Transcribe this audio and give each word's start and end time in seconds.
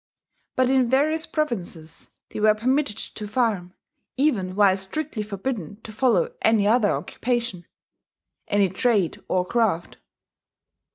But 0.55 0.71
in 0.71 0.89
various 0.89 1.27
provinces 1.27 2.09
they 2.31 2.39
were 2.39 2.55
permitted 2.55 2.97
to 2.97 3.27
farm, 3.27 3.75
even 4.17 4.55
while 4.55 4.75
strictly 4.75 5.21
forbidden 5.21 5.75
to 5.81 5.91
follow 5.91 6.33
any 6.41 6.65
other 6.65 6.89
occupation, 6.91 7.67
any 8.47 8.67
trade 8.69 9.23
or 9.27 9.45
craft.... 9.45 9.97